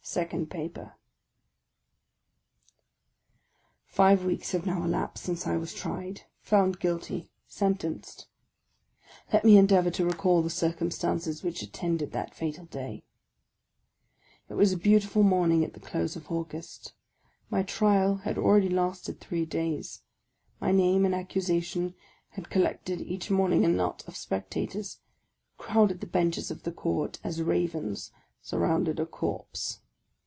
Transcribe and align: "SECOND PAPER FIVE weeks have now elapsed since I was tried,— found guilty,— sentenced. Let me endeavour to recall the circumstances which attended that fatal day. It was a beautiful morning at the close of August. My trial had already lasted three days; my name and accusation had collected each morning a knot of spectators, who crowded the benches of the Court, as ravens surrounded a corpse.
"SECOND 0.11 0.49
PAPER 0.49 0.95
FIVE 3.85 4.25
weeks 4.25 4.51
have 4.51 4.65
now 4.65 4.83
elapsed 4.83 5.23
since 5.23 5.47
I 5.47 5.55
was 5.55 5.73
tried,— 5.73 6.23
found 6.51 6.79
guilty,— 6.81 7.31
sentenced. 7.47 8.27
Let 9.31 9.45
me 9.45 9.55
endeavour 9.57 9.91
to 9.91 10.05
recall 10.05 10.41
the 10.41 10.49
circumstances 10.49 11.43
which 11.43 11.61
attended 11.61 12.11
that 12.11 12.33
fatal 12.35 12.65
day. 12.65 13.05
It 14.49 14.55
was 14.55 14.73
a 14.73 14.77
beautiful 14.77 15.23
morning 15.23 15.63
at 15.63 15.73
the 15.73 15.79
close 15.79 16.17
of 16.17 16.29
August. 16.29 16.93
My 17.49 17.63
trial 17.63 18.17
had 18.17 18.37
already 18.37 18.69
lasted 18.69 19.21
three 19.21 19.45
days; 19.45 20.01
my 20.59 20.71
name 20.73 21.05
and 21.05 21.15
accusation 21.15 21.93
had 22.29 22.49
collected 22.49 22.99
each 22.99 23.29
morning 23.31 23.63
a 23.63 23.69
knot 23.69 24.03
of 24.07 24.17
spectators, 24.17 24.99
who 25.57 25.63
crowded 25.63 26.01
the 26.01 26.07
benches 26.07 26.49
of 26.51 26.63
the 26.63 26.71
Court, 26.73 27.17
as 27.23 27.41
ravens 27.41 28.11
surrounded 28.41 28.99
a 28.99 29.05
corpse. 29.05 29.77